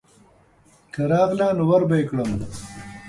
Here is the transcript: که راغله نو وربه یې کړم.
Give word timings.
که 0.93 1.01
راغله 1.11 1.47
نو 1.57 1.63
وربه 1.71 1.95
یې 1.99 2.05
کړم. 2.09 2.29